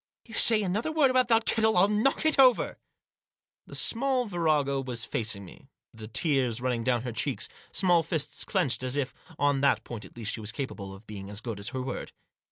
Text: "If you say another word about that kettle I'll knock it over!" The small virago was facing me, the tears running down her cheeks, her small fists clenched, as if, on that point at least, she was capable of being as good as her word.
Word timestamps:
"If 0.25 0.29
you 0.29 0.33
say 0.33 0.63
another 0.63 0.91
word 0.91 1.11
about 1.11 1.27
that 1.27 1.45
kettle 1.45 1.77
I'll 1.77 1.87
knock 1.87 2.25
it 2.25 2.39
over!" 2.39 2.79
The 3.67 3.75
small 3.75 4.25
virago 4.25 4.81
was 4.81 5.05
facing 5.05 5.45
me, 5.45 5.67
the 5.93 6.07
tears 6.07 6.59
running 6.59 6.83
down 6.83 7.03
her 7.03 7.11
cheeks, 7.11 7.45
her 7.47 7.53
small 7.73 8.01
fists 8.01 8.43
clenched, 8.43 8.81
as 8.81 8.97
if, 8.97 9.13
on 9.37 9.61
that 9.61 9.83
point 9.83 10.03
at 10.03 10.17
least, 10.17 10.33
she 10.33 10.41
was 10.41 10.51
capable 10.51 10.91
of 10.91 11.05
being 11.05 11.29
as 11.29 11.39
good 11.39 11.59
as 11.59 11.69
her 11.69 11.83
word. 11.83 12.13